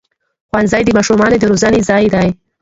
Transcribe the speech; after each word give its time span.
ښوونځی 0.49 0.81
د 0.85 0.89
ماشومانو 0.97 1.35
د 1.39 1.43
روزنې 1.51 1.79
ځای 1.89 2.05
دی 2.13 2.27